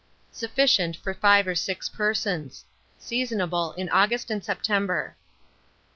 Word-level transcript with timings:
Sufficient 0.31 0.95
for 0.95 1.13
5 1.13 1.45
or 1.49 1.53
6 1.53 1.89
persons. 1.89 2.65
Seasonable 2.97 3.73
in 3.77 3.87
August 3.89 4.31
and 4.31 4.43
September. 4.43 5.15